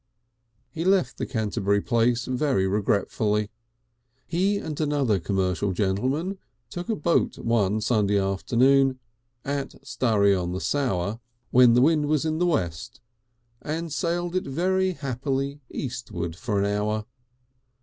[0.71, 3.51] He left the Canterbury place very regretfully.
[4.25, 6.39] He and another commercial gentleman
[6.71, 8.97] took a boat one Sunday afternoon
[9.45, 11.19] at Sturry on the Stour,
[11.51, 12.99] when the wind was in the west,
[13.61, 17.05] and sailed it very happily eastward for an hour.